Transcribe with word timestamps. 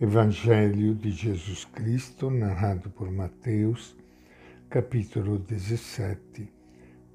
Evangelho 0.00 0.94
de 0.94 1.10
Jesus 1.10 1.64
Cristo, 1.64 2.30
narrado 2.30 2.88
por 2.88 3.10
Mateus, 3.10 3.96
capítulo 4.70 5.40
17, 5.40 6.48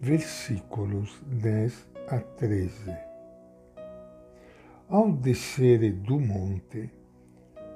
versículos 0.01 1.17
10 1.27 1.87
a 2.09 2.19
13. 2.19 2.93
Ao 4.89 5.09
descerem 5.13 5.93
do 5.93 6.19
monte, 6.19 6.91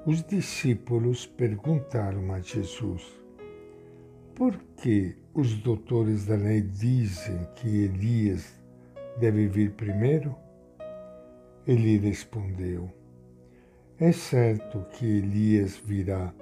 os 0.04 0.22
discípulos 0.22 1.24
perguntaram 1.24 2.30
a 2.34 2.40
Jesus: 2.40 3.02
Por 4.34 4.58
que 4.76 5.16
os 5.32 5.54
doutores 5.54 6.26
da 6.26 6.36
lei 6.36 6.60
dizem 6.60 7.48
que 7.54 7.84
Elias 7.84 8.60
deve 9.18 9.48
vir 9.48 9.70
primeiro? 9.70 10.36
Ele 11.66 11.96
respondeu: 11.96 12.97
é 14.00 14.12
certo 14.12 14.86
que 14.92 15.04
Elias 15.04 15.76
virá 15.76 16.32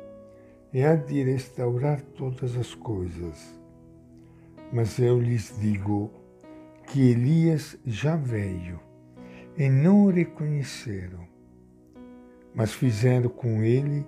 e 0.75 0.83
há 0.83 0.95
de 0.95 1.23
restaurar 1.23 2.03
todas 2.03 2.55
as 2.55 2.75
coisas. 2.75 3.59
Mas 4.71 4.99
eu 4.99 5.19
lhes 5.19 5.59
digo 5.59 6.11
que 6.87 7.13
Elias 7.13 7.79
já 7.87 8.15
veio 8.15 8.79
e 9.57 9.71
não 9.71 10.05
o 10.05 10.11
reconheceram, 10.11 11.27
mas 12.55 12.75
fizeram 12.75 13.31
com 13.31 13.63
ele 13.63 14.07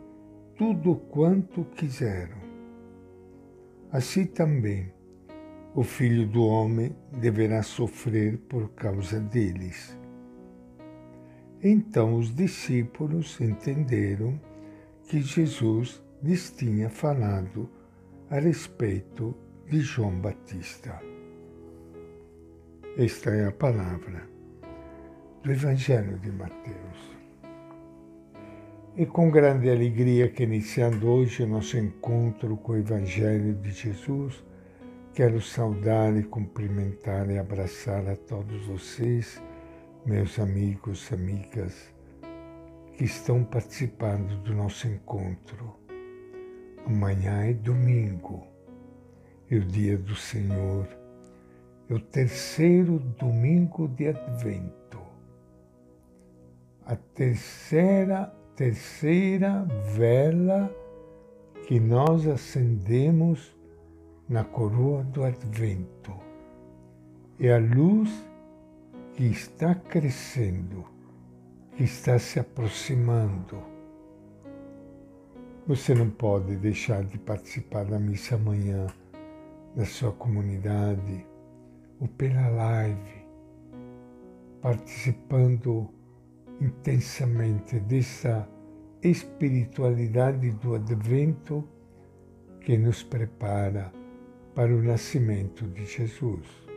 tudo 0.55 0.96
quanto 0.96 1.65
quiseram. 1.65 2.37
Assim 3.91 4.27
também 4.27 4.93
o 5.74 5.83
filho 5.83 6.27
do 6.27 6.45
homem 6.45 6.95
deverá 7.19 7.62
sofrer 7.62 8.37
por 8.37 8.69
causa 8.73 9.19
deles. 9.19 9.99
Então 11.62 12.15
os 12.15 12.33
discípulos 12.33 13.41
entenderam 13.41 14.41
que 15.09 15.21
Jesus 15.21 16.01
lhes 16.23 16.51
tinha 16.51 16.89
falado 16.89 17.69
a 18.30 18.38
respeito 18.38 19.35
de 19.69 19.80
João 19.80 20.21
Batista. 20.21 21.01
Esta 22.97 23.30
é 23.30 23.47
a 23.47 23.52
palavra 23.52 24.23
do 25.43 25.51
Evangelho 25.51 26.16
de 26.21 26.30
Mateus. 26.30 27.19
E 28.97 29.04
com 29.04 29.29
grande 29.29 29.69
alegria 29.69 30.29
que 30.29 30.45
iniciando 30.45 31.09
hoje 31.09 31.43
o 31.43 31.49
nosso 31.49 31.77
encontro 31.77 32.57
com 32.57 32.73
o 32.73 32.77
Evangelho 32.77 33.54
de 33.54 33.71
Jesus, 33.73 34.45
quero 35.13 35.41
saudar 35.41 36.16
e 36.16 36.23
cumprimentar 36.23 37.29
e 37.30 37.38
abraçar 37.38 38.09
a 38.09 38.15
todos 38.15 38.65
vocês 38.66 39.43
meus 40.04 40.38
amigos, 40.38 41.13
amigas 41.13 41.93
que 42.96 43.04
estão 43.04 43.45
participando 43.45 44.43
do 44.43 44.54
nosso 44.54 44.88
encontro. 44.88 45.77
Amanhã 46.87 47.45
é 47.45 47.52
domingo, 47.52 48.46
é 49.51 49.57
o 49.57 49.65
dia 49.65 49.99
do 49.99 50.15
Senhor, 50.15 50.88
é 51.88 51.95
o 51.95 52.01
terceiro 52.01 52.99
domingo 53.19 53.88
de 53.88 54.09
Advento, 54.09 55.01
a 56.87 56.96
terceira, 56.96 58.32
terceira 58.57 59.65
vela 59.95 60.74
que 61.66 61.79
nós 61.79 62.26
acendemos 62.26 63.54
na 64.28 64.43
coroa 64.43 65.04
do 65.04 65.22
Advento. 65.22 66.12
É 67.38 67.53
a 67.53 67.59
luz 67.59 68.10
que 69.19 69.27
está 69.27 69.75
crescendo, 69.75 70.84
que 71.77 71.83
está 71.83 72.21
se 72.21 72.38
aproximando. 72.38 73.60
Você 75.66 75.93
não 75.93 76.09
pode 76.09 76.55
deixar 76.55 77.03
de 77.03 77.19
participar 77.19 77.84
da 77.84 77.99
missa 77.99 78.37
amanhã 78.37 78.87
da 79.75 79.84
sua 79.84 80.12
comunidade 80.12 81.27
ou 82.00 82.06
pela 82.06 82.47
live, 82.47 83.26
participando 84.62 85.92
intensamente 86.60 87.81
dessa 87.81 88.48
espiritualidade 89.03 90.53
do 90.53 90.76
advento 90.76 91.69
que 92.60 92.78
nos 92.78 93.03
prepara 93.03 93.92
para 94.54 94.72
o 94.72 94.81
nascimento 94.81 95.66
de 95.66 95.87
Jesus. 95.87 96.67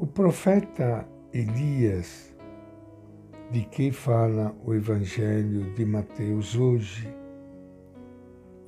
O 0.00 0.06
profeta 0.06 1.08
Elias, 1.34 2.32
de 3.50 3.62
quem 3.62 3.90
fala 3.90 4.54
o 4.64 4.72
Evangelho 4.72 5.74
de 5.74 5.84
Mateus 5.84 6.54
hoje, 6.54 7.12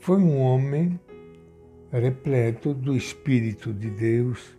foi 0.00 0.16
um 0.16 0.40
homem 0.40 0.98
repleto 1.92 2.74
do 2.74 2.96
Espírito 2.96 3.72
de 3.72 3.90
Deus 3.90 4.58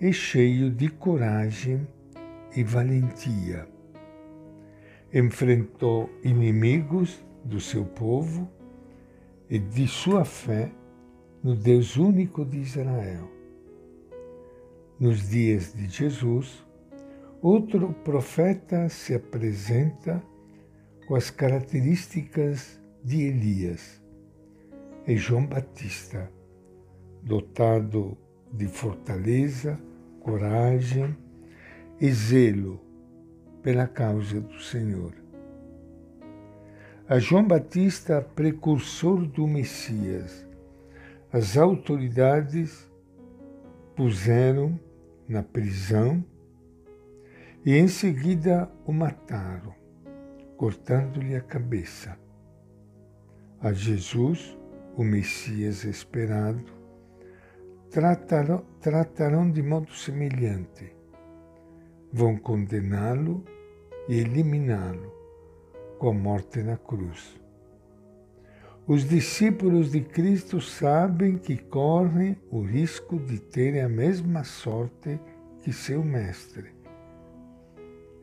e 0.00 0.12
cheio 0.12 0.72
de 0.72 0.88
coragem 0.88 1.86
e 2.56 2.64
valentia. 2.64 3.68
Enfrentou 5.14 6.10
inimigos 6.24 7.24
do 7.44 7.60
seu 7.60 7.84
povo 7.84 8.50
e 9.48 9.56
de 9.56 9.86
sua 9.86 10.24
fé 10.24 10.68
no 11.44 11.54
Deus 11.54 11.96
único 11.96 12.44
de 12.44 12.58
Israel 12.58 13.35
nos 14.98 15.28
dias 15.28 15.74
de 15.74 15.88
Jesus, 15.88 16.64
outro 17.42 17.92
profeta 18.04 18.88
se 18.88 19.14
apresenta 19.14 20.22
com 21.06 21.14
as 21.14 21.30
características 21.30 22.80
de 23.04 23.22
Elias. 23.22 24.02
É 25.06 25.14
João 25.14 25.46
Batista, 25.46 26.30
dotado 27.22 28.16
de 28.52 28.66
fortaleza, 28.66 29.78
coragem 30.20 31.16
e 32.00 32.10
zelo 32.10 32.80
pela 33.62 33.86
causa 33.86 34.40
do 34.40 34.60
Senhor. 34.60 35.12
A 37.08 37.20
João 37.20 37.46
Batista, 37.46 38.20
precursor 38.20 39.24
do 39.26 39.46
Messias, 39.46 40.44
as 41.32 41.56
autoridades 41.56 42.90
puseram 43.94 44.78
na 45.28 45.42
prisão 45.42 46.24
e 47.64 47.74
em 47.76 47.88
seguida 47.88 48.70
o 48.84 48.92
mataram, 48.92 49.74
cortando-lhe 50.56 51.34
a 51.34 51.40
cabeça. 51.40 52.16
A 53.60 53.72
Jesus, 53.72 54.56
o 54.96 55.02
Messias 55.02 55.84
esperado, 55.84 56.64
tratarão, 57.90 58.64
tratarão 58.80 59.50
de 59.50 59.62
modo 59.62 59.92
semelhante. 59.92 60.94
Vão 62.12 62.36
condená-lo 62.36 63.44
e 64.08 64.20
eliminá-lo 64.20 65.12
com 65.98 66.10
a 66.10 66.14
morte 66.14 66.62
na 66.62 66.76
cruz. 66.76 67.36
Os 68.88 69.04
discípulos 69.04 69.90
de 69.90 70.00
Cristo 70.00 70.60
sabem 70.60 71.36
que 71.36 71.56
correm 71.56 72.36
o 72.52 72.60
risco 72.60 73.18
de 73.18 73.40
terem 73.40 73.80
a 73.80 73.88
mesma 73.88 74.44
sorte 74.44 75.18
que 75.58 75.72
seu 75.72 76.04
mestre. 76.04 76.70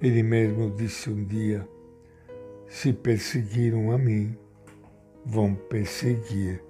Ele 0.01 0.23
mesmo 0.23 0.71
disse 0.71 1.09
um 1.09 1.25
dia: 1.25 1.67
Se 2.69 2.93
perseguiram 2.93 3.91
a 3.91 3.97
mim, 3.97 4.37
vão 5.25 5.53
perseguir 5.53 6.63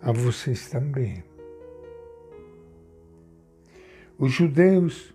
a 0.00 0.12
vocês 0.12 0.70
também. 0.70 1.22
Os 4.18 4.32
judeus 4.32 5.14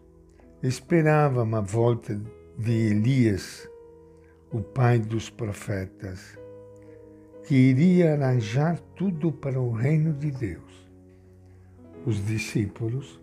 esperavam 0.61 1.55
a 1.55 1.61
volta 1.61 2.21
de 2.55 2.71
Elias, 2.71 3.67
o 4.51 4.61
pai 4.61 4.99
dos 4.99 5.27
profetas 5.27 6.44
que 7.45 7.53
iria 7.53 8.13
arranjar 8.13 8.79
tudo 8.95 9.31
para 9.31 9.61
o 9.61 9.71
reino 9.71 10.13
de 10.13 10.31
Deus. 10.31 10.89
Os 12.03 12.25
discípulos 12.25 13.21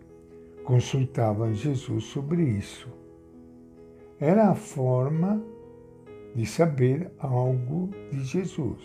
consultavam 0.63 1.53
Jesus 1.53 2.05
sobre 2.05 2.41
isso. 2.41 2.87
Era 4.17 4.49
a 4.49 4.55
forma 4.55 5.43
de 6.33 6.45
saber 6.45 7.11
algo 7.19 7.89
de 8.11 8.23
Jesus. 8.23 8.79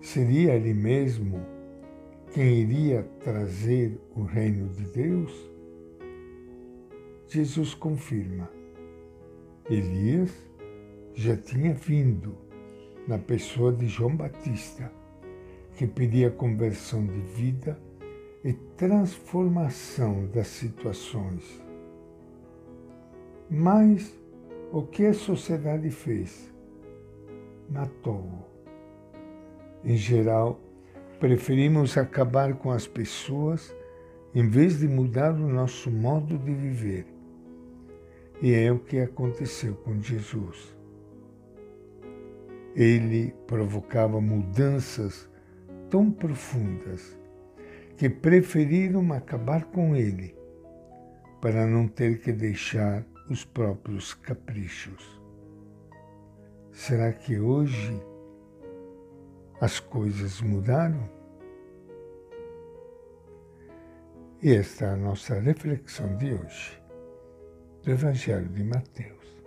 Seria 0.00 0.54
ele 0.54 0.74
mesmo 0.74 1.40
quem 2.34 2.60
iria 2.60 3.04
trazer 3.20 4.00
o 4.16 4.24
reino 4.24 4.68
de 4.70 4.84
Deus? 4.90 5.32
Jesus 7.28 7.72
confirma. 7.72 8.50
Elias 9.70 10.32
já 11.14 11.36
tinha 11.36 11.72
vindo 11.72 12.36
na 13.06 13.18
pessoa 13.18 13.72
de 13.72 13.86
João 13.88 14.16
Batista, 14.16 14.92
que 15.76 15.86
pedia 15.86 16.30
conversão 16.30 17.06
de 17.06 17.20
vida 17.20 17.78
e 18.44 18.52
transformação 18.52 20.26
das 20.26 20.48
situações. 20.48 21.60
Mas 23.50 24.12
O 24.74 24.80
que 24.80 25.04
a 25.04 25.12
sociedade 25.12 25.90
fez? 25.90 26.50
Matou-o. 27.68 28.42
Em 29.84 29.98
geral, 29.98 30.58
preferimos 31.20 31.98
acabar 31.98 32.54
com 32.54 32.70
as 32.70 32.86
pessoas 32.86 33.76
em 34.34 34.48
vez 34.48 34.78
de 34.78 34.88
mudar 34.88 35.32
o 35.34 35.46
nosso 35.46 35.90
modo 35.90 36.38
de 36.38 36.54
viver. 36.54 37.06
E 38.40 38.54
é 38.54 38.72
o 38.72 38.78
que 38.78 38.98
aconteceu 38.98 39.74
com 39.74 40.00
Jesus. 40.00 40.74
Ele 42.74 43.34
provocava 43.46 44.20
mudanças 44.20 45.28
tão 45.90 46.10
profundas 46.10 47.18
que 47.96 48.08
preferiram 48.08 49.12
acabar 49.12 49.64
com 49.66 49.94
ele 49.94 50.34
para 51.40 51.66
não 51.66 51.86
ter 51.86 52.20
que 52.20 52.32
deixar 52.32 53.04
os 53.28 53.44
próprios 53.44 54.14
caprichos. 54.14 55.20
Será 56.72 57.12
que 57.12 57.38
hoje 57.38 58.00
as 59.60 59.78
coisas 59.78 60.40
mudaram? 60.40 61.08
E 64.42 64.54
esta 64.54 64.86
é 64.86 64.88
a 64.90 64.96
nossa 64.96 65.38
reflexão 65.38 66.16
de 66.16 66.32
hoje 66.32 66.82
do 67.82 67.90
Evangelho 67.90 68.48
de 68.48 68.64
Mateus. 68.64 69.41